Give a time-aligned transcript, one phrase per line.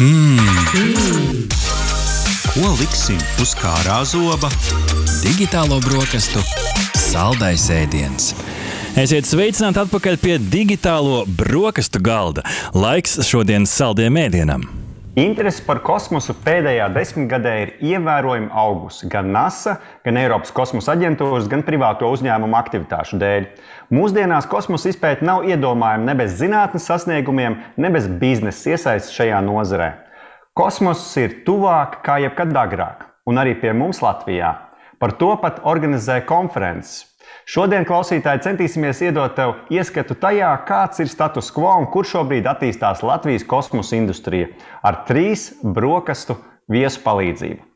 [0.00, 0.38] Hmm.
[2.54, 4.48] Ko liksim uz kārā zoba?
[5.20, 6.40] Digitālo brokastu
[6.96, 8.30] saldais ēdiens.
[8.96, 12.46] Esiet sveicināti atpakaļ pie digitālo brokastu galda.
[12.72, 14.64] Laiks šodienas saldiem ēdienam.
[15.20, 19.76] Interese par kosmosu pēdējā desmitgadē ir ievērojami augusi gan NASA,
[20.06, 23.50] gan Eiropas kosmosa aģentūras, gan privāto uzņēmumu aktivitāšu dēļ.
[23.90, 29.88] Mūsdienās kosmosa izpēta nav iedomājama ne bez zinātnes sasniegumiem, ne bez biznesa iesaistes šajā nozarē.
[30.54, 34.52] Kosmoss ir tuvāk kā jebkad agrāk, un arī pie mums Latvijā.
[35.02, 37.08] Par to pat organizē konferences.
[37.50, 43.02] Šodien, klausītāji, centīsimies iedot tev ieskatu tajā, kāds ir status quo un kur šobrīd attīstās
[43.02, 44.52] Latvijas kosmosa industrija
[44.86, 46.38] ar trīs brokastu
[46.70, 47.66] viesu palīdzību.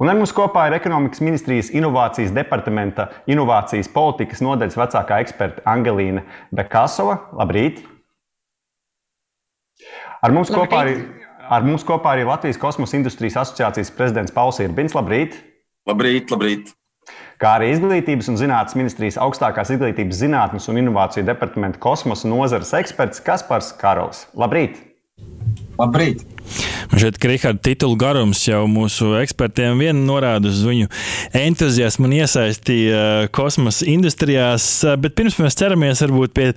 [0.00, 6.24] Un ar mums kopā ir ekonomikas ministrijas inovācijas departamenta inovācijas politikas nodaļas vecākā eksperta Angelīna
[6.56, 7.18] Bekasova.
[7.36, 7.82] Labrīt!
[10.20, 10.72] Ar mums, Labrīt.
[10.72, 11.04] kopā ir,
[11.52, 14.96] ar mums kopā ir Latvijas kosmosa industrijas asociācijas prezidents Pauls Irbins.
[14.96, 15.36] Labrīt!
[15.88, 16.74] Labrīt, labrīt!
[17.40, 23.24] kā arī Izglītības un zinātnes ministrijas augstākās izglītības zinātnes un inovāciju departamenta kosmosa nozares eksperts
[23.24, 24.26] Kaspars Karols.
[24.36, 24.76] Labrīt!
[25.80, 26.24] Labrīt!
[26.90, 30.88] Man šķiet, ka Riharda titula garums jau mūsu ekspertiem vien norāda uz viņu
[31.38, 34.66] entuziasmu un iesaistīja uh, kosmosa industrijās.
[34.84, 36.48] Uh, bet pirms mēs ķeramies varbūt pie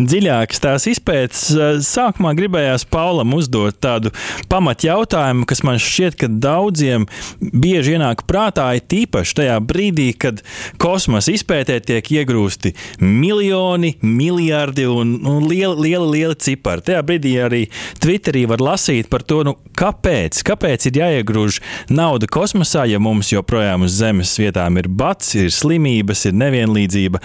[0.00, 4.12] dziļākas tās izpētes, uh, sākumā gribējās Paulam uzdot tādu
[4.52, 7.06] pamat jautājumu, kas man šķiet, ka daudziem
[7.40, 10.40] bieži ienāk prātā, ir tīpaši tajā brīdī, kad
[10.82, 16.84] kosmosa izpētē tiek iegrūsti miljoni, miljardi un, un lieli, lieli, lieli cipari.
[16.88, 17.62] Tajā brīdī arī
[18.02, 20.42] Twitterī var lasīt par to, nu, kāpēc?
[20.46, 21.60] Kāpēc ir jāiegrūž
[21.92, 27.22] nauda kosmosā, ja mums joprojām uz Zemes vietām ir bats, ir slimības, ir nevienlīdzība?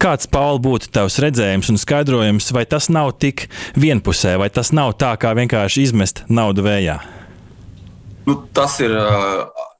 [0.00, 3.46] Kāds, Paul, būtu tavs redzējums un skaidrojums, vai tas nav tik
[3.78, 6.98] vienpusē, vai tas nav tā kā vienkārši izmest naudu vējā?
[8.24, 8.94] Nu, tas ir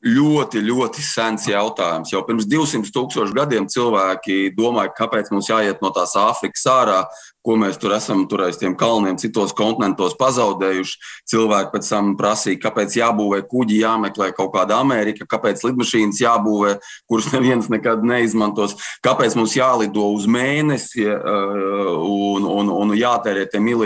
[0.05, 2.13] ļoti, ļoti sens jautājums.
[2.13, 6.99] Jau pirms 200 tūkstošu gadiem cilvēki domāja, kāpēc mums jāiet no tās Āfrikas ārā
[7.45, 10.97] ko mēs tur esam tur aiz tiem kalniem, citos kontinentos pazaudējuši.
[11.29, 16.77] Cilvēki pēc tam prasīja, kāpēc jābūvē kuģi, jāmeklē kaut kāda Amerika, kāpēc lidmašīnas jābūvē,
[17.11, 23.61] kuras neviens nekad neizmantos, kāpēc mums jālido uz mēnesi uh, un, un, un jātērē tie
[23.61, 23.83] miljoni.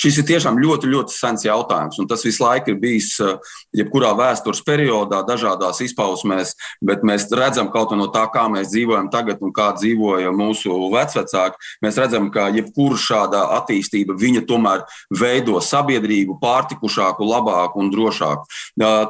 [0.00, 3.38] Šis ir tiešām ļoti, ļoti sens jautājums, un tas visu laiku ir bijis uh,
[3.76, 9.42] jebkurā vēstures periodā, dažādās izpausmēs, bet mēs redzam kaut no tā, kā mēs dzīvojam tagad
[9.44, 11.72] un kā dzīvoja mūsu vecvecāki.
[11.84, 18.48] Mēs redzam, ka ka jebkura šāda attīstība viņa tomēr veido sabiedrību pārtikušāku, labāku un drošāku.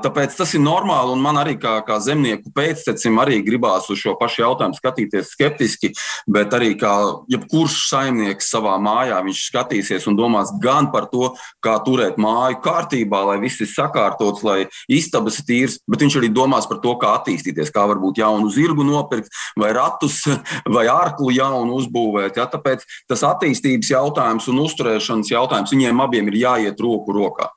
[0.04, 4.14] Tāpēc tas ir normāli, un man arī kā, kā zemnieku pēctecim arī gribās uz šo
[4.20, 5.92] pašu jautājumu skatīties skeptiski,
[6.30, 6.92] bet arī kā
[7.32, 11.32] jebkurš saimnieks savā mājā viņš skatīsies un domās gan par to,
[11.64, 14.58] kā turēt māju kārtībā, lai viss ir sakārtots, lai
[14.92, 18.84] istabas ir tīras, bet viņš arī domās par to, kā attīstīties, kā varbūt jaunu zirgu
[18.86, 20.22] nopirkt, vai ratus,
[20.74, 22.40] vai ārklu jaunu uzbūvēt.
[22.40, 22.48] Ja?
[22.50, 27.50] Tāpēc tas tas attīstības jautājums un uzturēšanas jautājums, viņiem abiem ir jāiet roku rokā.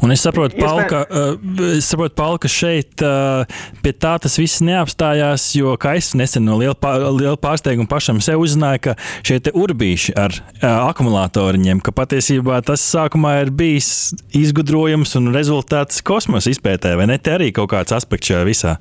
[0.00, 1.34] Un es saprotu, Paul, ka, uh,
[1.76, 3.44] es saprotu, Paul, ka šeit uh,
[3.84, 6.72] pie tā tas viss neapstājās, jo es nesen no liela,
[7.12, 13.36] liela pārsteiguma pašam sev uzzināju, ka šie urbīši ar uh, akumulatoriņiem, ka patiesībā tas sākumā
[13.44, 17.20] ir bijis izgudrojums un rezultāts kosmosa izpētē, vai ne?
[17.20, 18.78] Te arī kaut kāds aspekts šajā visā.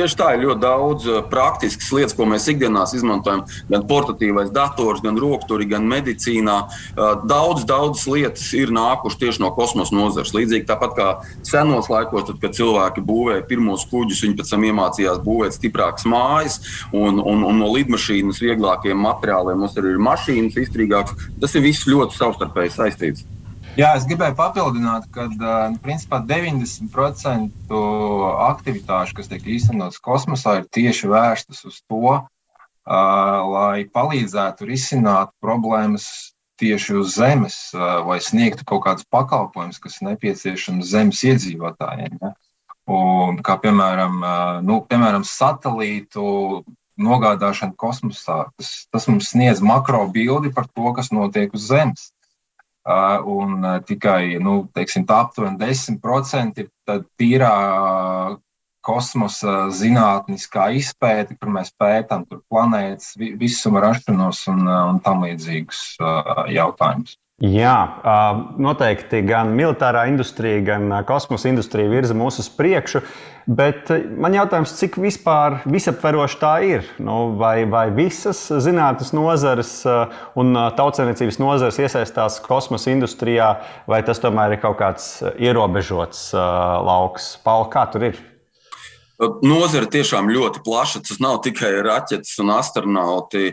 [0.00, 3.42] Tieši tā ir ļoti daudz eh, praktiskas lietas, ko mēs ikdienās izmantojam.
[3.68, 6.54] Gan portatīvais dators, gan rokturi, gan medicīnā.
[6.64, 10.32] Eh, daudz, daudz lietas ir nākušas tieši no kosmosa nozares.
[10.32, 11.08] Līdzīgi tāpat kā
[11.44, 16.56] senos laikos, tad, kad cilvēki būvēja pirmos kuģus, viņi pēc tam iemācījās būvēt stiprākas mājas,
[16.96, 21.28] un, un, un no lidmašīnas vieglākiem materiāliem mums arī ir mašīnas izturīgākas.
[21.44, 23.28] Tas ir viss ļoti savstarpēji saistīts.
[23.78, 25.28] Jā, es gribēju papildināt, ka
[25.84, 27.76] principā 90%
[28.50, 32.16] aktivitāšu, kas tiek īstenotas kosmosā, ir tieši vērstas uz to,
[32.90, 37.60] lai palīdzētu risināt problēmas tieši uz Zemes
[38.10, 42.18] vai sniegtu kaut kādus pakalpojumus, kas nepieciešams Zemes iedzīvotājiem.
[42.18, 42.34] Ja?
[42.90, 44.18] Un, kā piemēram,
[44.66, 46.64] nu, piemēram satelītu
[47.00, 52.10] nogādāšana kosmosā, tas, tas mums sniedz makro bildi par to, kas notiek uz Zemes
[52.84, 56.70] un tikai nu, teiksim, aptuveni 10% ir
[57.20, 57.54] tīrā
[58.80, 65.98] kosmosa zinātniskā izpēte, kur mēs pētām planētas, visuma rašanos un, un tam līdzīgus
[66.48, 67.18] jautājumus.
[67.40, 67.76] Jā,
[68.60, 73.00] noteikti gan militārā industrija, gan kosmosa industrija virza mūs uz priekšu.
[73.48, 73.88] Bet
[74.20, 76.84] man jautājums, cik vispār visaptveroši tā ir?
[77.00, 79.72] Nu, vai, vai visas zinātnes nozares
[80.36, 83.54] un tautsēmniecības nozares iesaistās kosmosa industrijā,
[83.88, 85.08] vai tas tomēr ir kaut kāds
[85.40, 87.38] ierobežots lauks?
[87.46, 88.20] Pauli, kā tur ir?
[89.20, 91.02] Nozara tiešām ļoti plaša.
[91.04, 93.52] Tas nav tikai raķetes un astronauti.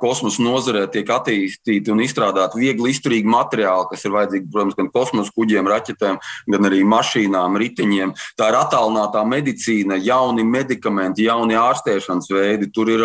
[0.00, 5.34] Kosmosa nozarē tiek attīstīti un izstrādāti viegli izturīgi materiāli, kas ir vajadzīgi, protams, gan kosmosa
[5.36, 6.16] kuģiem, raķetēm,
[6.54, 8.14] gan arī mašīnām, riteņiem.
[8.40, 12.70] Tā ir attālinātā medicīna, jauni medikamenti, jauni ārstēšanas veidi.
[12.72, 13.04] Tur ir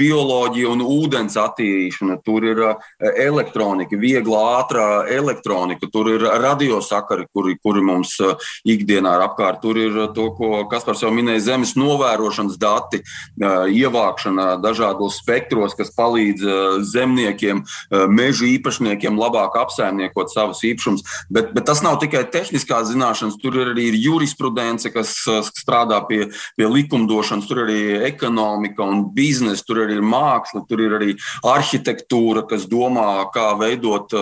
[0.00, 2.64] bioloģija un ūdens attīrīšana, tur ir
[3.12, 8.16] elektronika, viegla, ātrā elektronika, tur ir radiosakari, kuri, kuri mums
[8.64, 9.60] ikdienā ir apkārt.
[9.60, 13.02] Tur ir to, ko Kaspars jau jau minēja, zemes novērošanas dati,
[13.40, 16.46] ievākšana dažādos spektros, kas palīdz
[16.86, 17.64] zemniekiem,
[18.10, 21.04] meža īpašniekiem labāk apsaimniekot savus īpašumus.
[21.30, 25.16] Bet, bet tas nav tikai tehniskās zināšanas, tur ir arī jurisprudence, kas
[25.50, 30.84] strādā pie, pie likumdošanas, tur ir arī ekonomika un biznesa, tur arī ir māksla, tur
[30.84, 31.16] ir arī
[31.46, 34.14] arhitektūra, kas domā, kā veidot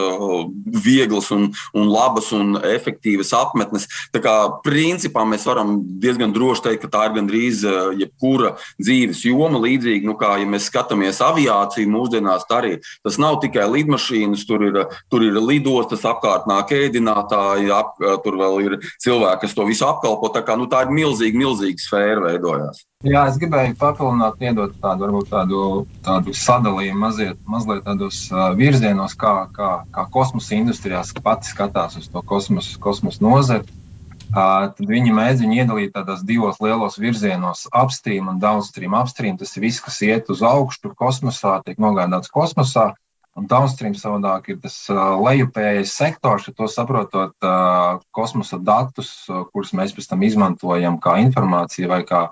[0.88, 3.88] vieglas un, un labas un efektīvas apmetnes.
[4.14, 9.24] Tā kā principā mēs varam diezgan droši teikt, ka tā ir gandrīz eh, jebkura dzīves
[9.28, 9.60] joma.
[9.62, 14.82] Līdzīgi, nu, kā ja mēs skatāmies aviāciju mūsdienās, arī tas nav tikai lidmašīnas, tur ir,
[15.12, 20.30] tur ir lidostas, apkārt nāk ēdinātāji, ap, tur vēl ir cilvēki, kas to visu apkalpo.
[20.34, 22.84] Tā, kā, nu, tā ir milzīga, milzīga sfēra veidojās.
[23.06, 25.58] Jā, es gribēju papildināt, iedot tādu, varbūt, tādu,
[26.02, 32.08] tādu sadalījumu maziet, mazliet tādos uh, virzienos, kā, kā, kā kosmosa industrijās pati skatās uz
[32.10, 33.77] to kosmosa kosmos nozari
[34.34, 38.94] tad viņi mēdz viņu iedalīt tādos divos lielos virzienos- upstream un downstream.
[38.94, 42.94] Upstream tas ir viss, kas iet uz augšu, kosmosā, tiek nogādāts kosmosā.
[43.38, 47.34] Un downstream savādāk ir tas lejupējais sektors, to saprotot
[48.10, 52.28] kosmosa datus, kurus mēs pēc tam izmantojam kā informāciju vai kā,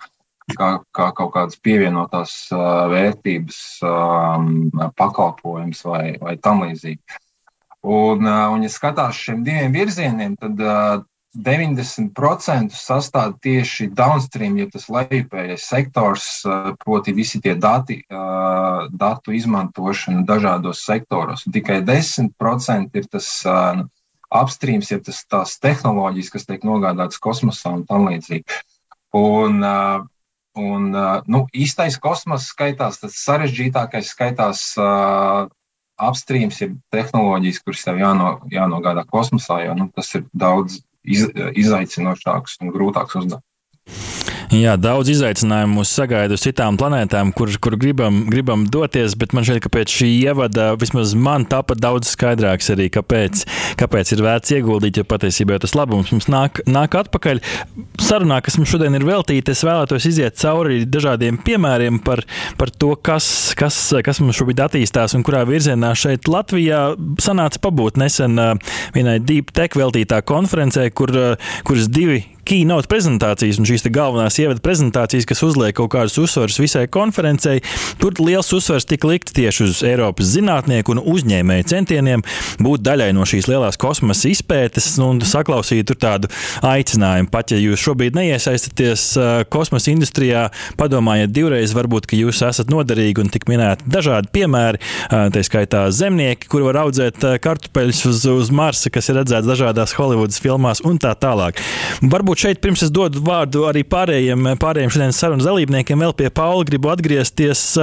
[0.56, 3.60] kā, kā kaut kādas pievienotās vērtības
[4.98, 7.22] pakalpojums vai, vai tam līdzīgi.
[7.86, 15.66] Un, un, ja skatās šiem diviem virzieniem, tad 90% sastāv tieši downstream, ja tas lejupējais
[15.68, 16.28] sektors,
[16.80, 18.00] proti visi tie dati,
[18.96, 21.44] datu izmantošana dažādos sektoros.
[21.52, 23.28] Tikai 10% ir tas
[24.32, 28.62] upstream, ja tas tās tehnoloģijas, kas tiek nogādātas kosmosā un tam līdzīgi.
[29.16, 29.60] Un,
[30.56, 30.88] un
[31.28, 34.64] nu, īstais kosmos skaitās, tas sarežģītākais skaitās
[35.96, 41.26] upstream, ir tehnoloģijas, kuras tev jāno, jānogādā kosmosā, jo nu, tas ir daudz iz,
[41.62, 44.15] izaicinošāks un grūtāks uzdevums.
[44.54, 49.42] Jā, daudz izaicinājumu mūs sagaida uz citām planētām, kur, kur gribam, gribam doties, bet man
[49.46, 53.42] šķiet, ka pēc šī ievada vismaz man tāpat daudz skaidrāks arī, kāpēc,
[53.80, 57.42] kāpēc ir vērts ieguldīt, jo patiesībā tas labums mums nāk, nāk atpakaļ.
[58.06, 62.22] Sarunā, kas mums šodien ir veltīta, es vēlētos iziet cauri dažādiem piemēriem par,
[62.60, 66.84] par to, kas, kas, kas mums šobrīd attīstās un kurā virzienā šeit Latvijā
[67.22, 68.38] sanāca pabūt nesen
[68.94, 71.16] vienai Deep Tech veltītā konferencē, kur,
[71.66, 76.86] kuras divi keynote prezentācijas un šīs galvenās ievada prezentācijas, kas uzliek kaut kādus uzsvarus visai
[76.92, 77.60] konferencei.
[78.00, 82.24] Tur liels uzsvars tika likts tieši uz Eiropas zinātnieku un uzņēmēju centieniem
[82.62, 86.30] būt daļai no šīs lielās kosmosa izpētes un saklausīt tādu
[86.66, 87.30] aicinājumu.
[87.32, 89.08] Pat ja jūs šobrīd neiesaistaties
[89.52, 90.46] kosmosa industrijā,
[90.78, 94.82] padomājiet divreiz, varbūt, jūs esat noderīgi un tik minēti dažādi piemēri.
[95.10, 100.40] Tā skaitā zemnieki, kur var audzēt kartupeļus uz, uz Marsa, kas ir redzēts dažādās Holivudas
[100.42, 101.60] filmās un tā tālāk.
[102.02, 106.28] Varbūt varbūt šeit pirms es dodu vārdu arī pārējiem, pārējiem šodienas sarunas dalībniekiem, vēl pie
[106.30, 107.76] Paula gribu atgriezties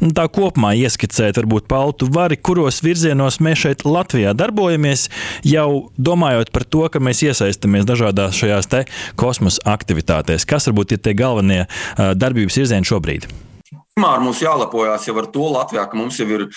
[0.00, 5.08] nu, tā kopumā ieskicēt, varbūt Pauli, tu vari, kuros virzienos mēs šeit Latvijā darbojamies,
[5.44, 8.84] jau domājot par to, ka mēs iesaistamies dažādās šajās te
[9.16, 10.44] kosmosa aktivitātēs.
[10.44, 11.64] Kas varbūt ir tie galvenie
[11.96, 13.53] darbības virzieni šobrīd?
[13.94, 16.48] Primāri mums jālepojas jau ar to Latvijā, ka mums jau ir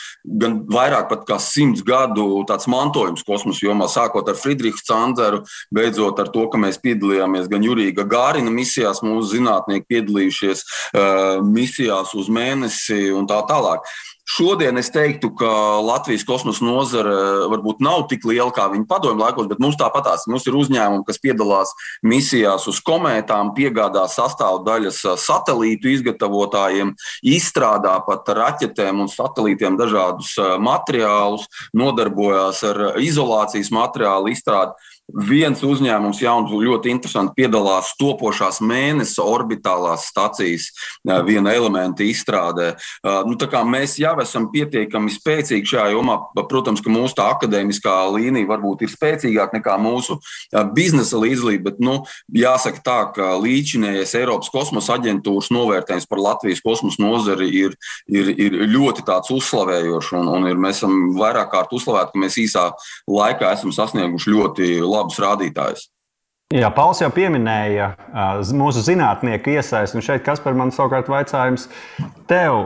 [0.42, 2.42] gan vairāk kā simts gadu
[2.74, 8.08] mantojums kosmosa jomā, sākot ar Friedrichu Candzeru, beidzot ar to, ka mēs piedalījāmies gan Jurija
[8.10, 13.86] Gārina misijās, mūsu zinātnieki piedalījušies uh, misijās uz mēnesi un tā tālāk.
[14.28, 17.16] Šodien es teiktu, ka Latvijas kosmosa nozare
[17.48, 20.26] varbūt nav tik liela kā viņa padomju laikos, bet mums tāpatās.
[20.28, 21.72] Mums ir uzņēmumi, kas piedalās
[22.04, 26.92] misijās uz komētām, piegādā sastāvdaļas satelītu izgatavotājiem,
[27.24, 34.76] izstrādā pat raķetēm un satelītiem dažādus materiālus, nodarbojās ar izolācijas materiālu izstrādi.
[35.08, 40.66] Viens uzņēmums, jauns, ļoti interesants, piedalās topošās mēnesi orbitālās stacijas
[41.24, 42.74] viena elementa izstrādē.
[43.24, 43.38] Nu,
[43.72, 46.18] mēs jau esam pietiekami spēcīgi šajā jomā.
[46.52, 50.18] Protams, ka mūsu akadēmiskā līnija varbūt ir spēcīgāka nekā mūsu
[50.76, 52.02] biznesa līdzlība, bet nu,
[52.36, 57.80] jāsaka tā, ka līdzinējais Eiropas kosmosa aģentūras novērtējums par Latvijas kosmosa nozari ir,
[58.12, 60.12] ir, ir ļoti uzslavējošs.
[60.20, 62.68] Un, un ir, mēs esam vairāk kārt uzslavēti, ka mēs īsā
[63.08, 65.88] laikā esam sasnieguši ļoti labu labus rādītājus.
[66.56, 67.90] Jā, Pauls jau pieminēja
[68.56, 70.00] mūsu zinātnieku iesaisti.
[70.00, 71.66] Šeit, kas par mani savukārt vaicājums
[72.30, 72.62] tev,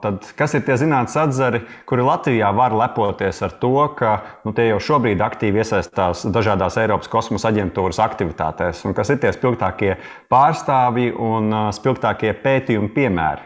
[0.00, 4.14] tad, kas ir tie zinātnīs atzari, kuri Latvijā var lepoties ar to, ka
[4.46, 9.34] nu, tie jau šobrīd aktīvi iesaistās dažādās Eiropas kosmosa aģentūras aktivitātēs, un kas ir tie
[9.36, 9.98] spilgtākie
[10.32, 13.44] pārstāvji un spilgtākie pētījumi piemēri?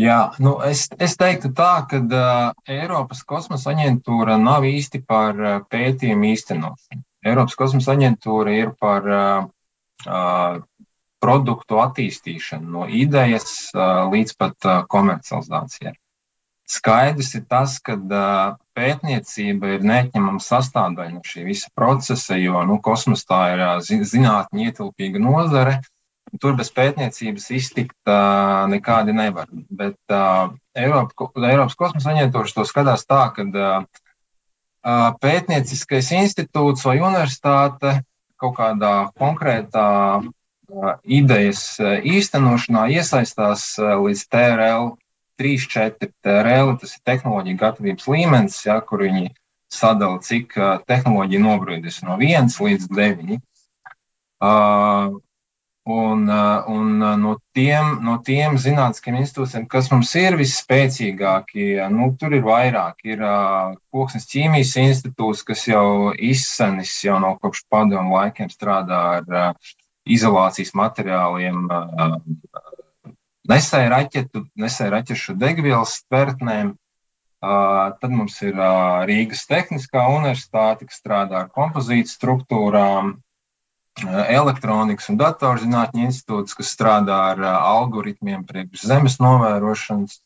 [0.00, 5.60] Jā, nu es, es teiktu tā, ka uh, Eiropas kosmosa aģentūra nav īsti par uh,
[5.68, 7.02] pētījumu īstenošanu.
[7.26, 10.60] Eiropas kosmosa aģentūra ir par uh,
[11.20, 15.92] produktu attīstīšanu no idejas uh, līdz pat uh, komercializācijai.
[16.70, 22.78] Skaidrs ir tas, ka uh, pētniecība ir neatņemama sastāvdaļa no šī visa procesa, jo nu,
[22.84, 25.80] kosmosā ir uh, zinātnē ietilpīga nozare.
[26.40, 29.50] Tur bez pētniecības iztikt uh, nekādi nevar.
[29.50, 33.99] Bet uh, Eiropa, Eiropas kosmosa aģentūra to skatās tā, ka uh,
[35.20, 38.00] pētnieciskais institūts vai universitāte
[38.40, 40.22] kaut kādā konkrētā
[41.04, 44.92] idejas īstenošanā iesaistās līdz TRL
[45.40, 49.30] 3-4 TRL, tas ir tehnoloģija gatavības līmenis, ja, kur viņi
[49.72, 50.56] sadala, cik
[50.88, 53.40] tehnoloģija nobrīdis no 1 līdz 9.
[54.40, 55.20] Uh,
[55.82, 62.10] Un, uh, un uh, no tiem, no tiem zinātniskiem institūtiem, kas mums ir visspēcīgākie, nu,
[62.20, 63.00] tur ir vairāk.
[63.08, 63.24] Ir
[63.90, 69.56] Koksnes ķīmijas institūts, kas jau izsenis, jau no kopš padomu laikiem strādā ar
[70.04, 71.64] izolācijas materiāliem,
[73.48, 76.74] nesēja raķetu, nesēja raķešu degvielas tvertnēm.
[77.40, 78.58] Tad mums ir
[79.08, 83.14] Rīgas Tehniskā universitāte, kas strādā ar kompozītu struktūrām,
[84.06, 90.20] elektronikas un datorzinātņu institūts, kas strādā ar algoritmiem priekš zemes novērošanas,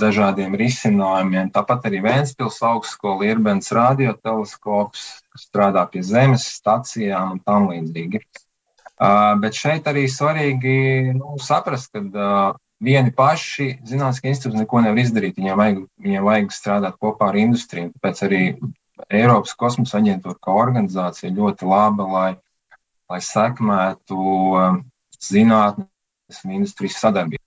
[0.00, 1.50] dažādiem risinājumiem.
[1.52, 8.20] Tāpat arī Vēnspils augstskola ir bens radioteleskops, kas strādā pie zemes stacijām un tam līdzīgi.
[9.40, 12.54] Bet šeit arī svarīgi nu, saprast, ka
[12.84, 15.40] vieni paši zinātniskie institūti neko nevar izdarīt.
[15.40, 17.92] Viņiem vajag, viņiem vajag strādāt kopā ar industriju.
[17.96, 18.42] Tāpēc arī
[19.10, 22.28] Eiropas kosmosa aģentūra kā organizācija ļoti laba, lai,
[23.10, 24.82] lai sekmētu um,
[25.28, 27.43] zinātnes un industrijas sadarbību.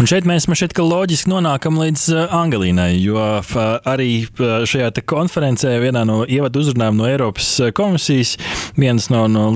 [0.00, 3.58] Un šeit mēs šeit loģiski nonākam līdz uh, Angelīnai, jo uh,
[3.88, 8.36] arī uh, šajā konferencē, vienā no ievadu uzrunājumiem no Eiropas komisijas,
[8.78, 9.50] viens no, no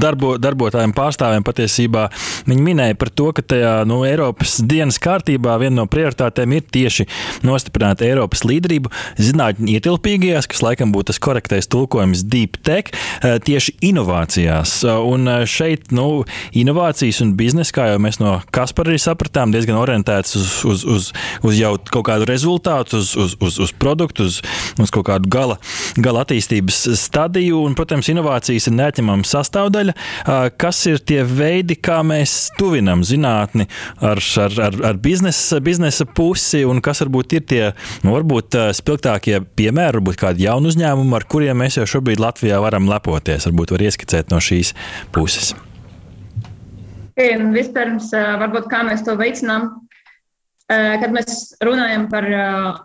[0.00, 2.06] darbo, darbotājiem pārstāvjiem patiesībā
[2.48, 7.06] minēja par to, ka tajā no nu, Eiropas dienas kārtībā viena no prioritātēm ir tieši
[7.44, 14.78] nostiprināt Eiropas līderību zinātņu ietilpīgajās, kas laikam būtu tas korektais tulkojums deep tech, tieši inovācijās.
[15.04, 16.24] Un šeit nu,
[16.56, 20.84] inovācijas un biznesa, kā jau mēs no Kaspara arī sapratām, diezgan diezgan orientēts uz, uz,
[20.84, 21.12] uz,
[21.42, 24.40] uz jau kaut kādu rezultātu, uz, uz, uz, uz produktu, uz,
[24.78, 25.58] uz kaut kādu gala,
[25.96, 27.64] gala attīstības stadiju.
[27.64, 29.94] Un, protams, inovācijas ir neatņemama sastāvdaļa.
[30.56, 33.68] Kas ir tie veidi, kā mēs tuvinam zinātni
[34.00, 37.62] ar, ar, ar, ar biznesa, biznesa pusi, un kas varbūt ir tie
[38.04, 42.90] nu, varbūt spilgtākie piemēri, varbūt kādi jauni uzņēmumi, ar kuriem mēs jau šobrīd Latvijā varam
[42.90, 43.48] lepoties.
[43.50, 44.74] Varbūt var ieskicēt no šīs
[45.14, 45.54] puses.
[47.14, 49.68] Un vispirms, varbūt kā mēs to veicinām,
[50.66, 52.24] kad mēs runājam par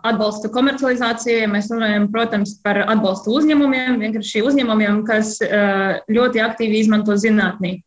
[0.06, 7.80] atbalstu komercializācijai, mēs runājam, protams, par atbalstu uzņēmumiem, vienkārši uzņēmumiem, kas ļoti aktīvi izmanto zinātnī.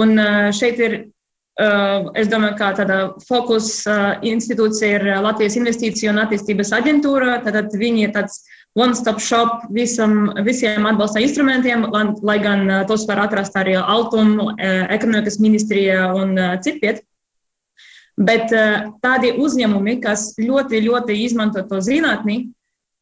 [0.00, 0.18] Un
[0.56, 0.96] šeit ir,
[2.18, 3.84] es domāju, ka tāda fokus
[4.26, 7.38] institūcija ir Latvijas Investīciju un attīstības aģentūra.
[7.46, 8.42] Tad viņi ir tāds
[8.78, 14.54] one-stop shop visam, visiem atbalsta instrumentiem, lai, lai gan tos var atrast arī Altuma,
[14.94, 17.02] ekonomikas ministrija un citviet.
[18.18, 18.50] Bet
[19.02, 22.48] tādi uzņēmumi, kas ļoti, ļoti izmanto to zinātni,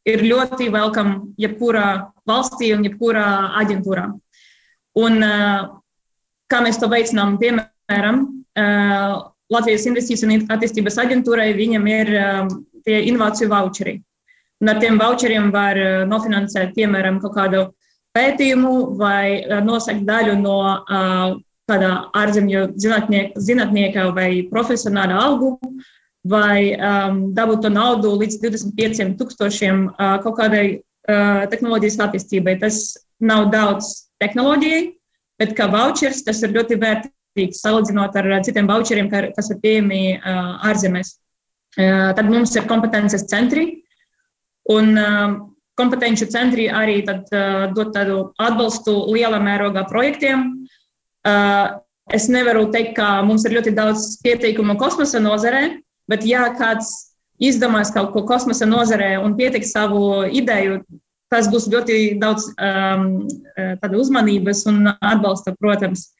[0.06, 3.26] ir ļoti welcome jebkurā valstī un jebkurā
[3.62, 4.10] aģentūrā.
[5.00, 5.24] Un
[6.46, 8.20] kā mēs to veicinām, piemēram,
[9.52, 12.12] Latvijas Investīciju un attīstības aģentūrai, viņam ir
[12.86, 13.98] tie inovāciju voucheri.
[14.60, 17.66] Un ar tiem voucheriem var eh, nofinansēt, piemēram, kaut kādu
[18.16, 21.34] pētījumu vai eh, nosakt daļu no uh,
[21.68, 25.56] kādā ārzemju zinātnieka, zinātnieka vai profesionāla algu,
[26.26, 30.66] vai um, dabūt to naudu līdz 25 tūkstošiem uh, kaut kādai
[31.06, 32.56] tehnoloģijas attīstībai.
[32.58, 34.80] Tas nav daudz tehnoloģijai,
[35.38, 40.00] bet kā vouchers tas ir ļoti vērtīgs salīdzinot ar citiem voucheriem, kas ir pieejami
[40.66, 41.12] ārzemēs.
[41.78, 43.68] Tad mums ir kompetences centri,
[44.72, 44.92] un
[45.76, 47.28] kompetenci centri arī tad,
[47.76, 50.48] dod tādu atbalstu lielā mērogā projektiem.
[52.16, 56.92] Es nevaru teikt, ka mums ir ļoti daudz pieteikumu kosmosa nozarē, bet ja kāds
[57.42, 60.80] izdomās kaut ko kosmosa nozarē un pieteiks savu ideju,
[61.32, 63.26] tas būs ļoti daudz um,
[63.98, 66.12] uzmanības un atbalsta, protams.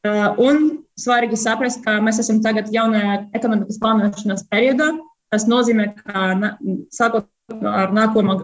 [0.00, 0.68] Uh, un
[1.00, 4.92] svarīgi saprast, ka mēs esam tagad jaunajā ekonomikas plānošanas periodā.
[5.30, 6.52] Tas nozīmē, ka
[6.90, 7.28] sākot
[7.66, 8.36] ar nākamo,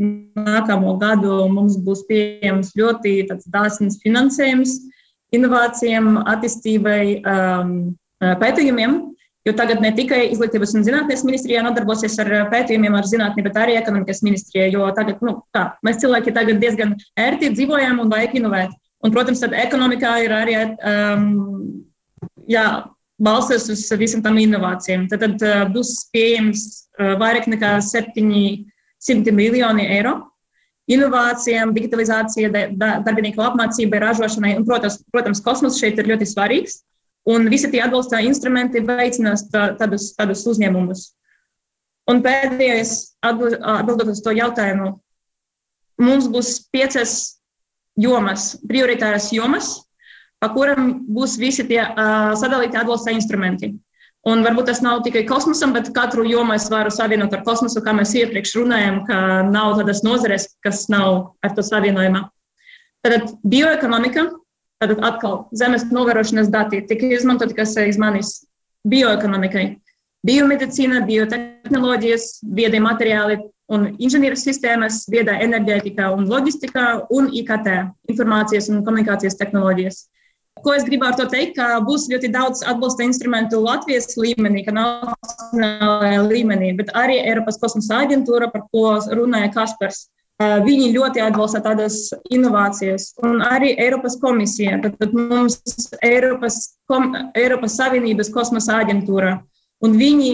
[0.00, 3.14] nākamo gadu mums būs pieejams ļoti
[3.52, 4.76] dāsns finansējums
[5.36, 7.72] inovācijām, attīstībai, um,
[8.20, 8.98] pētījumiem.
[9.48, 13.78] Jo tagad ne tikai Izglītības un zinātnīs ministrijā nodarbosies ar pētījumiem, ar zinātnē, bet arī
[13.78, 14.66] ekonomikas ministrijā.
[14.74, 18.76] Jo tagad, nu, tā, mēs cilvēki tagad diezgan ērti dzīvojam un vajag inovēt.
[19.00, 21.24] Un, protams, tad ekonomikā ir arī um,
[22.52, 22.66] jā,
[23.20, 25.06] balstas uz visam tam inovācijām.
[25.10, 26.66] Tad, tad uh, būs pieejams
[26.98, 30.18] uh, vairāk nekā 700 miljoni eiro
[30.90, 32.50] inovācijām, digitalizācija,
[33.04, 34.56] darbinieku apmācībai, ražošanai.
[34.58, 36.80] Un, protams, protams, kosmos šeit ir ļoti svarīgs.
[37.30, 41.04] Un visi tie atbalsta instrumenti veicinās tādus, tādus uzņēmumus.
[42.10, 44.94] Un pēdējais, atbildot uz to jautājumu,
[46.00, 47.12] mums būs piecas
[48.00, 49.74] jomas, prioritāras jomas,
[50.40, 53.74] pa kuram būs visi tie uh, sadalīti atbalsta instrumenti.
[54.28, 57.94] Un varbūt tas nav tikai kosmosam, bet katru jomu es varu savienot ar kosmosu, kā
[57.96, 62.26] mēs iepriekš runājām, ka nav tādas nozares, kas nav ar to savienojumā.
[63.00, 64.26] Tad bioekonomika,
[64.80, 68.30] Tad atkal zemes novērošanas dati tika izmantoti, kas izmanīs
[68.88, 69.74] bioekonomikai.
[70.24, 73.36] Biomedicīna, biotehnoloģijas, viedie materiāli
[73.72, 77.68] un inženieru sistēmas, viedā enerģētikā un loģistikā un IKT,
[78.08, 80.00] informācijas un komunikācijas tehnoloģijas.
[80.64, 84.74] Ko es gribu ar to teikt, ka būs ļoti daudz atbalsta instrumentu Latvijas līmenī, ka
[84.76, 90.08] nacionālajā līmenī, bet arī Eiropas kosmosa aģentūra, par ko runāja Kaspars.
[90.40, 91.96] Viņi ļoti atbalsta tādas
[92.32, 94.78] inovācijas, un arī Eiropas komisija.
[94.84, 99.34] Tad mums ir Eiropas, kom, Eiropas Savienības kosmosa aģentūra,
[99.84, 100.32] un viņi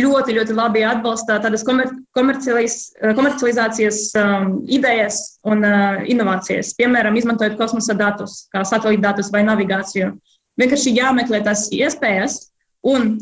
[0.00, 5.16] ļoti, ļoti labi atbalsta tādas komer, komercializācijas um, idejas
[5.48, 6.74] un uh, inovācijas.
[6.78, 10.12] Piemēram, izmantojot kosmosa datus, kā satelīta datus vai navigāciju.
[10.60, 12.38] Vienkārši jāmeklē tās iespējas,
[12.86, 13.16] un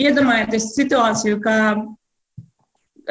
[0.00, 1.56] iedomājieties situāciju, ka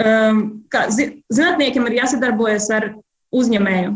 [0.01, 2.91] um, ka zinātniekiem ir jāsadarbojas ar
[3.35, 3.95] uzņēmēju.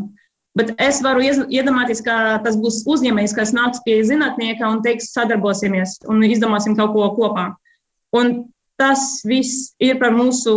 [0.58, 6.00] Bet es varu iedomāties, ka tas būs uzņēmējs, kas nāks pie zinātnieka un teiks, sadarbosimies
[6.10, 7.52] un izdomāsim kaut ko kopā.
[8.16, 10.54] Un tas viss ir par mūsu,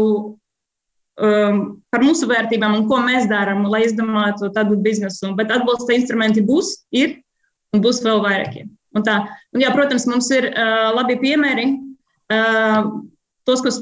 [1.19, 5.33] um, par mūsu vērtībām un ko mēs darām, lai izdomātu tādu biznesu.
[5.37, 7.19] Bet atbalsta instrumenti būs, ir
[7.75, 8.69] un būs vēl vairāki.
[8.93, 11.71] Un tā, un jā, protams, mums ir uh, labi piemēri.
[12.33, 12.93] Uh,
[13.43, 13.81] tos, kas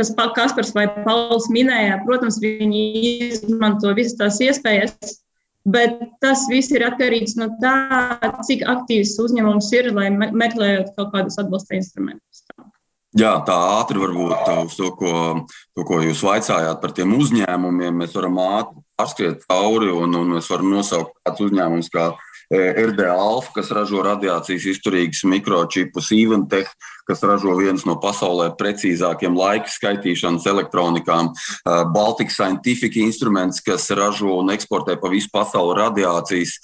[0.00, 2.84] kas Kaspars vai Pauls minēja, protams, viņi
[3.30, 5.18] izmanto visas tās iespējas,
[5.68, 7.74] bet tas viss ir atkarīgs no tā,
[8.48, 12.44] cik aktīvs uzņēmums ir, lai meklējot kaut kādus atbalsta instrumentus.
[13.18, 15.12] Jā, tā ātri varbūt uz to, ko,
[15.74, 20.50] to, ko jūs vaicājāt par tiem uzņēmumiem, mēs varam ātri pārskriet cauri un, un mēs
[20.52, 22.12] varam nosaukt kādus uzņēmumus kā
[22.50, 26.72] RD Alfa, kas ražo radiācijas izturīgus mikročipus, Eventech,
[27.06, 31.30] kas ražo viens no pasaulē precīzākiem laika skaitīšanas elektronikām,
[31.94, 36.56] Baltic Scientific Instruments, kas ražo un eksportē pa visu pasauli radiācijas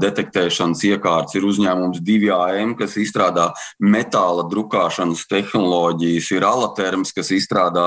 [0.00, 7.86] detektēšanas iekārtas, ir uzņēmums 2AM, kas izstrādā metāla drukāšanas tehnoloģijas, ir Alaterms, kas izstrādā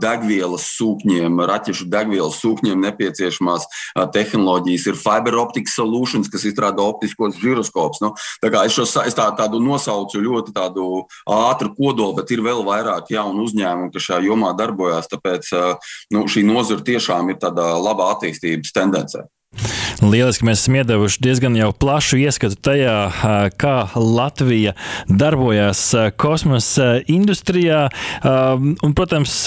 [0.00, 3.68] degvielas sūkņiem, raķešu degvielas sūkņiem nepieciešamās
[4.16, 8.02] tehnoloģijas, ir Fiber Optic Solutions, kas izstrādā optiskos žiroskopus.
[8.04, 8.12] Nu,
[8.42, 10.86] tā kā es, šo, es tā, tādu nosaucu ļoti tādu
[11.30, 15.10] ātru kodolu, bet ir vēl vairāk jaunu uzņēmumu, kas šajā jomā darbojas.
[15.10, 15.50] Tāpēc
[16.14, 19.26] nu, šī nozara tiešām ir tādā labā attīstības tendencē.
[20.00, 22.94] Lieliski mēs esam iedevuši diezgan plašu ieskatu tajā,
[23.58, 24.76] kā Latvija
[25.10, 25.82] darbojas
[26.20, 27.88] kosmosa industrijā.
[28.22, 29.42] Un, protams,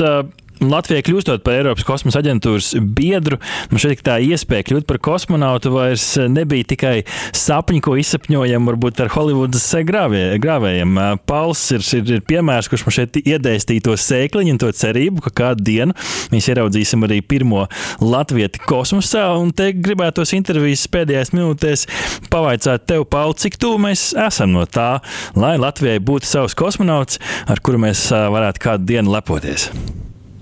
[0.61, 3.39] Latvijai kļūstot par Eiropas kosmosa aģentūras biedru,
[3.71, 6.93] man šeit tā iespēja kļūt par kosmonautu vairs nebija tikai
[7.35, 10.99] sapņi, ko izsapņojam varbūt ar Holivudas grāvē, grāvējiem.
[11.29, 15.33] Pauls ir, ir, ir piemērs, kurš man šeit iedēstīja to sēkliņu un to cerību, ka
[15.41, 15.97] kādu dienu
[16.33, 17.65] mēs ieraudzīsim arī pirmo
[18.03, 19.25] latvieti kosmosā.
[19.39, 21.87] Un te gribētos intervijas pēdējās minūtēs
[22.33, 24.95] pavaicāt tev, Paul, cik tuvu mēs esam no tā,
[25.35, 29.71] lai Latvijai būtu savs kosmonauts, ar kuru mēs varētu kādu dienu lepoties.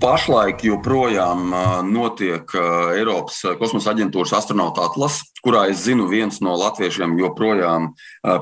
[0.02, 1.52] Pašlaik joprojām
[1.86, 2.50] notiek
[2.96, 7.86] Eiropas kosmosa aģentūras astronauta atlase, kurā es zinu, viens no latviešiem joprojām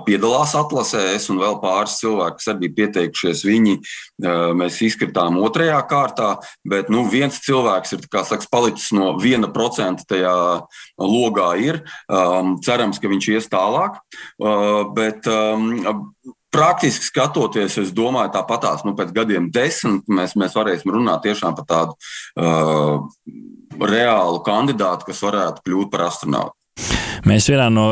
[0.06, 1.02] piedalās atlasē.
[1.18, 3.76] Es un vēl pāris cilvēki, kas arī bija pieteikušies, viņi
[4.56, 6.30] mēs izkritām otrajā kārtā,
[6.64, 10.34] bet nu, viens cilvēks ir saka, palicis no viena procenta tajā
[10.96, 11.52] logā.
[11.60, 11.82] Ir.
[12.64, 14.00] Cerams, ka viņš ies tālāk.
[14.96, 15.28] Bet,
[16.50, 21.66] Praktiski skatoties, es domāju, tāpatās nu, pēc gadiem desmit mēs, mēs varēsim runāt tiešām par
[21.70, 23.04] tādu uh,
[23.78, 26.59] reālu kandidātu, kas varētu kļūt par astronautu.
[27.28, 27.84] Mēs vienā no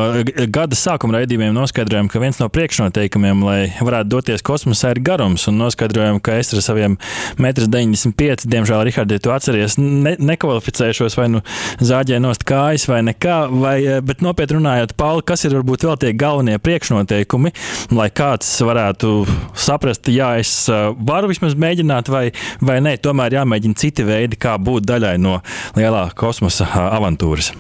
[0.53, 5.45] gada sākuma raidījumiem noskaidrojām, ka viens no priekšnoteikumiem, lai varētu doties kosmosā, ir garums.
[5.51, 6.97] Un noskaidrojām, ka es ar saviem
[7.37, 11.43] 1,95 m, diemžēl, Rihard, ja tu atceries, ne, nekvalificēšos vai nu
[11.85, 13.39] zāģē nost kājas vai nekā.
[13.53, 17.53] Vai, bet nopietni runājot, Pauli, kas ir varbūt vēl tie galvenie priekšnoteikumi,
[17.99, 19.15] lai kāds varētu
[19.59, 20.55] saprast, jā, es
[20.99, 22.29] varu vismaz mēģināt, vai,
[22.65, 25.41] vai nē, tomēr jāmēģina citi veidi, kā būt daļai no
[25.77, 27.53] lielā kosmosa avantūras.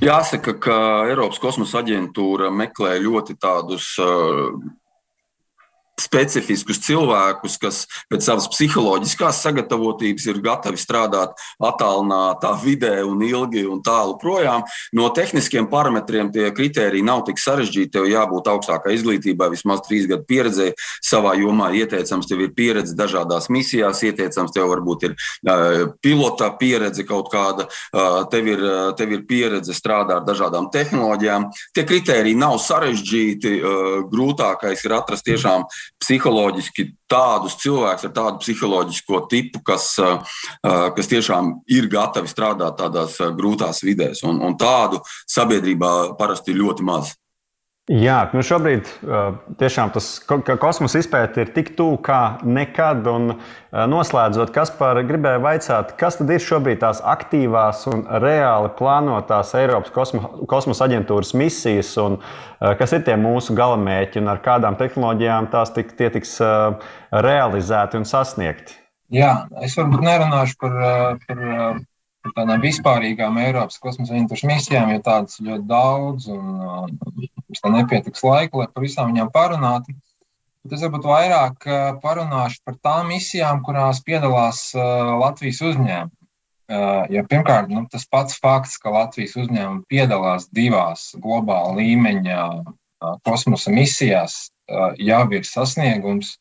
[0.00, 0.76] Jāsaka, ka
[1.10, 4.54] Eiropas kosmosa aģentūra meklē ļoti tādus uh,
[6.00, 13.82] specifiskus cilvēkus, kas pēc savas psiholoģiskās sagatavotības ir gatavi strādāt attālinātā vidē un ilgi un
[13.84, 14.64] tālu projām.
[14.96, 17.92] No tehniskiem parametriem tie kriteriji nav tik sarežģīti.
[17.96, 20.70] Tev jābūt augstākai izglītībai, vismaz trīs gadu pieredzē
[21.04, 21.72] savā jomā.
[21.80, 25.16] Ieteicams, tev ir pieredze dažādās misijās, ieteicams, tev varbūt ir
[26.04, 27.66] pilota pieredze kaut kāda,
[28.30, 28.64] tev, ir,
[28.98, 31.48] tev ir pieredze strādāt ar dažādām tehnoloģijām.
[31.76, 33.56] Tie kriteriji nav sarežģīti.
[34.10, 35.66] Grūtākais ir atrast tiešām
[36.00, 39.92] psiholoģiski tādus cilvēkus ar tādu psiholoģisko tipu, kas,
[40.62, 44.24] kas tiešām ir gatavi strādāt tādās grūtās vidēs.
[44.28, 47.14] Un, un tādu sabiedrībā parasti ir ļoti maz.
[47.90, 48.86] Jā, nu šobrīd
[49.58, 53.08] tiešām tas kosmosa izpēta ir tik tuvu kā nekad.
[53.10, 53.32] Un,
[53.70, 59.90] noslēdzot, kas par gribēju vaicāt, kas tad ir šobrīd tās aktīvās un reāli plānotās Eiropas
[59.94, 62.20] kosmo, kosmosa aģentūras misijas, un
[62.78, 66.36] kas ir tie mūsu galamērķi un ar kādām tehnoloģijām tās tik, tie tiks
[67.10, 68.78] realizēti un sasniegti?
[69.10, 69.32] Jā,
[69.66, 70.82] es varbūt nerunāšu par,
[71.26, 71.46] par
[72.24, 76.46] par tādām vispārīgām Eiropas kosmosa aģentūras misijām, jo tādas ir ļoti daudz, un
[76.90, 79.96] mums tam nepietiks laika, lai par visām viņām parunātu.
[80.60, 81.68] Bet es varbūt vairāk
[82.02, 86.16] parunāšu par tām misijām, kurās piedalās Latvijas uzņēmumi.
[87.10, 92.44] Ja pirmkārt, nu, tas pats fakts, ka Latvijas uzņēmumi piedalās divās globāla līmeņa
[93.26, 94.50] kosmosa misijās,
[95.00, 96.36] jau ir sasniegums.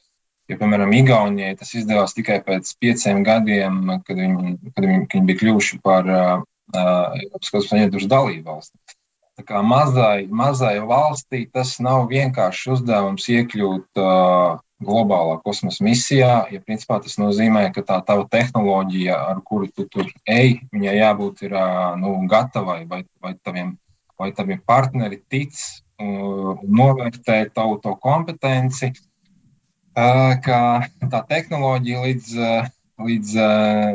[0.49, 5.27] Jo, piemēram, Igaunijai tas izdevās tikai pēc pieciem gadiem, kad viņi, kad viņi, kad viņi
[5.27, 6.39] bija kļuvuši par uh,
[6.73, 8.95] Eiropas kosmosa aģentūras dalību valsti.
[9.38, 16.31] Tā kā mazai, mazai valstī tas nav vienkāršs uzdevums iekļūt uh, globālā kosmosa misijā.
[16.49, 21.45] Ja principā tas nozīmē, ka tā tava tehnoloģija, ar kuru tu tur ej, viņai jābūt
[21.45, 23.75] ir, uh, nu, gatavai, vai, vai, taviem,
[24.17, 28.95] vai taviem partneri tic uh, novērtē tavu to kompetenci
[30.45, 30.59] ka
[31.12, 32.33] tā tehnoloģija līdz,
[33.05, 33.38] līdz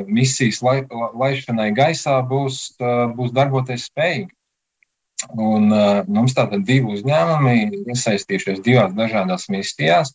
[0.08, 2.76] misijas lai, laišanai gaisā būs,
[3.16, 4.32] būs darboties spējīga.
[5.40, 5.70] Un,
[6.10, 10.12] mums tātad divi uzņēmumi iesaistījušies divās dažādās misijās.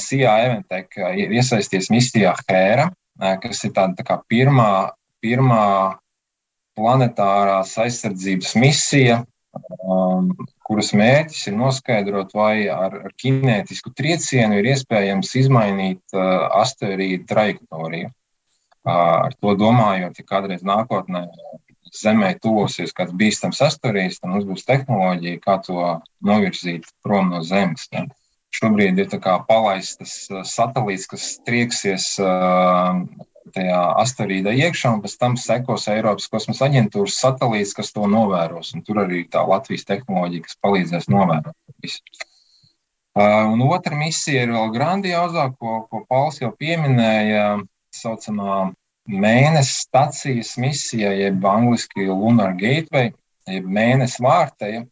[0.00, 2.88] CIA Eventek ir iesaistījies misijā Hēra,
[3.42, 5.98] kas ir tāda tā kā pirmā, pirmā
[6.78, 9.20] planetārās aizsardzības misija,
[10.66, 18.12] kuras mērķis ir noskaidrot, vai ar, ar kinētisku triecienu ir iespējams izmainīt uh, asteroīdu trajektoriju.
[18.80, 18.92] Uh,
[19.26, 21.26] ar to domājot, ja kādreiz nākotnē
[21.90, 27.88] Zemē tuvosies kāds bīstams asteroīds, tad mums būs tehnoloģija, kā to novirzīt prom no Zemes.
[27.90, 28.04] Ja.
[28.54, 29.10] Šobrīd ir
[29.48, 33.02] palaistas uh, satelīts, kas trieksies uh,
[33.54, 38.74] tajā asteroīdā iekšā, un pēc tam sekos Eiropas kosmosa aģentūras satelīts, kas to novēros.
[38.86, 42.02] Tur arī tā Latvijas tehnoloģija, kas palīdzēs novērot visu.
[43.10, 47.58] Uh, un otra misija ir vēl grandiozāka, ko, ko Pauls jau pieminēja,
[47.90, 48.70] tā saucamā
[49.10, 53.10] mēnesis stācijas misija, jeb angļuiski Lunar Gateway,
[53.50, 54.84] jeb mēnesis vārteja,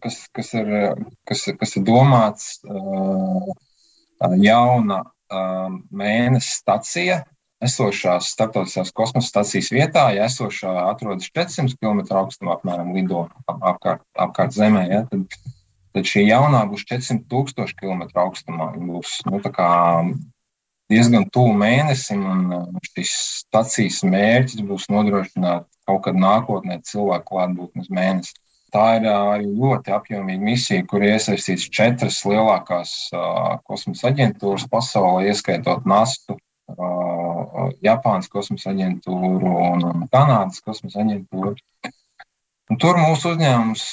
[0.00, 0.72] kas, kas, ir,
[1.28, 3.52] kas, kas ir domāts uh,
[4.40, 7.22] jauna uh, mēnesis stacija,
[7.62, 14.56] esošās starptautiskās kosmosa stācijas vietā, ja esošā atrodas 400 km augstumā, apmēram lido apkārt, apkārt
[14.56, 15.38] Zemē, ja, tad,
[15.94, 18.72] tad šī jaunā būs 400 tūkstoši km augstumā.
[18.74, 19.42] Viņa būs nu,
[20.92, 23.14] diezgan tuvu mēnesim, un šīs
[23.44, 28.34] stācijas mērķis būs nodrošināt kaut kad nākotnē cilvēku klātbūtni uz mēnesi.
[28.72, 32.94] Tā ir arī ļoti apjomīga misija, kur iesaistīts četras lielākās
[33.68, 36.38] kosmosa aģentūras pasaulē, ieskaitot NASA,
[37.84, 41.56] Japānas kosmosa aģentūru un, Kanādas kosmosa aģentūru.
[42.72, 43.84] Un tur mūsu uzņēmums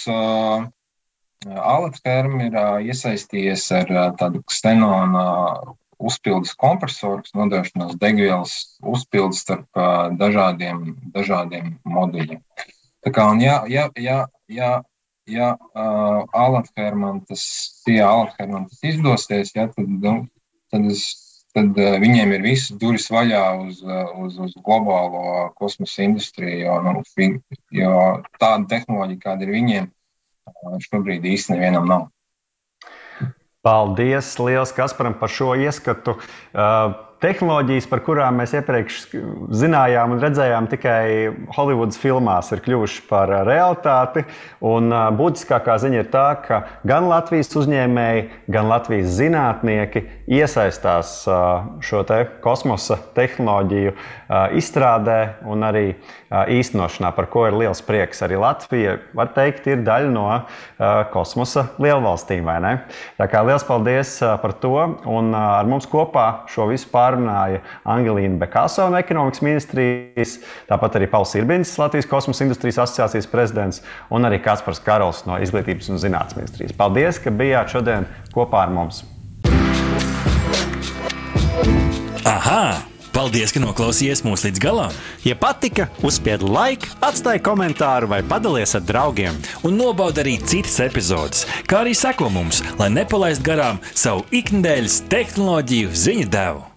[1.50, 2.56] Alatferm ir
[2.88, 5.28] iesaistījies ar tādu kstenona
[6.00, 9.80] uzpildes kompresoru, kas nodrošinās degvielas uzpildes starp
[10.20, 10.84] dažādiem,
[11.16, 12.44] dažādiem moduļiem.
[13.04, 14.82] Tā kā, ja, ja, ja, ja,
[15.30, 17.44] ja uh, Alatfermam tas,
[17.88, 20.22] ja Alatfermam tas izdosies, ja, tad, nu,
[20.74, 21.08] tad es
[21.56, 23.82] tad uh, viņiem ir visas durvis vaļā uz,
[24.22, 26.62] uz, uz globālo kosmosa industriju.
[26.66, 27.04] Jo, nu,
[27.74, 27.96] jo
[28.38, 32.08] tāda tehnoloģija, kāda ir viņiem, uh, šobrīd īstenībā nevienam nav.
[33.66, 36.16] Paldies, Lielas Kasparam, par šo ieskatu.
[36.54, 39.00] Uh, tehnoloģijas, par kurām mēs iepriekš
[39.60, 41.04] zinājām un redzējām tikai
[41.56, 44.24] Holivudas filmās, ir kļuvušas par realitāti.
[44.64, 44.88] Un
[45.20, 51.26] būtiskākā ziņa ir tā, ka gan Latvijas uzņēmēji, gan Latvijas zinātnieki iesaistās
[51.84, 53.96] šo te kosmosa tehnoloģiju
[54.56, 55.86] izstrādē un arī
[56.30, 58.24] īstenošanā, par ko ir liels prieks.
[58.24, 60.28] Arī Latvija, var teikt, ir daļa no
[61.12, 62.48] kosmosa lielvalstīm.
[63.20, 64.78] Tā kā liels paldies par to!
[65.10, 70.38] Un ar mums kopā šo visu pārējā pārunāja Angelīna Bekaso no ekonomikas ministrijas,
[70.70, 75.90] tāpat arī Pauls Irbins, Latvijas kosmosa industrijas asociācijas prezidents un arī Kaspars Karols no Izglītības
[75.94, 76.76] un zinātnes ministrijas.
[76.78, 79.04] Paldies, ka bijāt šodien kopā ar mums!
[82.28, 82.86] Aha!
[83.10, 84.94] Paldies, ka noklausījāties mūsu līdz galam!
[85.26, 89.42] Ja patika, uzspiediet like, atstājiet komentāru vai padalieties ar draugiem.
[89.66, 95.96] Un nobaudiet arī citas epizodes, kā arī sekot mums, lai nepalaistu garām savu ikdienas tehnoloģiju
[96.06, 96.69] ziņu devumu.